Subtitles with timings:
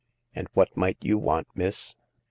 [0.35, 1.93] "And what might you want, miss?"